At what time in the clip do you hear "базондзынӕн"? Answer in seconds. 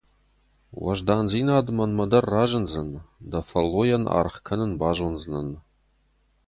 4.79-5.49